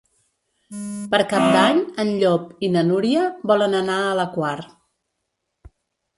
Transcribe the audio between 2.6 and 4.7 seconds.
i na Núria volen anar a la Quar.